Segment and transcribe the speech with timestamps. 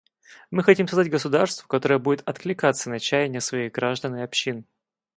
[0.49, 4.65] Мы хотим создать государство, которое будет откликаться на чаяния своих граждан и общин.